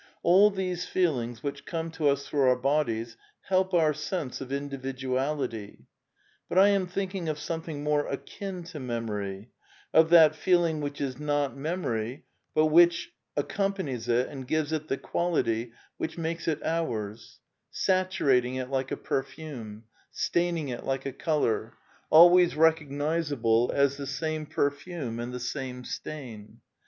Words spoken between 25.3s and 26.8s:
the same (stain.